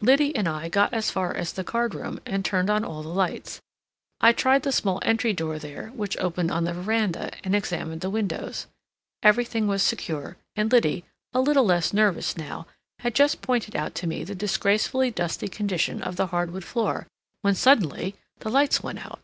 Liddy 0.00 0.36
and 0.36 0.48
I 0.48 0.68
got 0.68 0.94
as 0.94 1.10
far 1.10 1.34
as 1.34 1.52
the 1.52 1.64
card 1.64 1.96
room 1.96 2.20
and 2.24 2.44
turned 2.44 2.70
on 2.70 2.84
all 2.84 3.02
the 3.02 3.08
lights. 3.08 3.60
I 4.20 4.32
tried 4.32 4.62
the 4.62 4.70
small 4.70 5.00
entry 5.02 5.32
door 5.32 5.58
there, 5.58 5.88
which 5.96 6.16
opened 6.18 6.52
on 6.52 6.62
the 6.62 6.72
veranda, 6.72 7.32
and 7.42 7.56
examined 7.56 8.00
the 8.00 8.08
windows. 8.08 8.68
Everything 9.20 9.66
was 9.66 9.82
secure, 9.82 10.36
and 10.54 10.70
Liddy, 10.70 11.04
a 11.32 11.40
little 11.40 11.64
less 11.64 11.92
nervous 11.92 12.36
now, 12.36 12.68
had 13.00 13.16
just 13.16 13.42
pointed 13.42 13.74
out 13.74 13.96
to 13.96 14.06
me 14.06 14.22
the 14.22 14.36
disgracefully 14.36 15.10
dusty 15.10 15.48
condition 15.48 16.02
of 16.04 16.14
the 16.14 16.28
hard 16.28 16.52
wood 16.52 16.62
floor, 16.64 17.08
when 17.42 17.56
suddenly 17.56 18.14
the 18.38 18.50
lights 18.50 18.80
went 18.80 19.04
out. 19.04 19.22